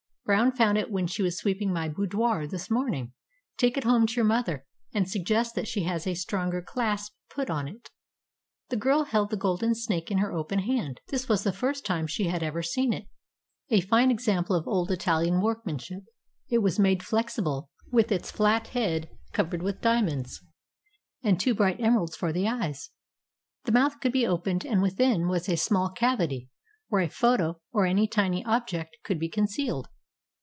[0.23, 3.11] Brown found it when she was sweeping my boudoir this morning.
[3.57, 7.49] Take it home to your mother, and suggest that she has a stronger clasp put
[7.49, 7.89] on it."
[8.69, 11.01] The girl held the golden snake in her open hand.
[11.09, 13.07] This was the first time she had ever seen it.
[13.71, 16.03] A fine example of old Italian workmanship,
[16.47, 20.39] it was made flexible, with its flat head covered with diamonds,
[21.21, 22.91] and two bright emeralds for the eyes.
[23.65, 26.47] The mouth could be opened, and within was a small cavity
[26.87, 29.89] where a photo or any tiny object could be concealed.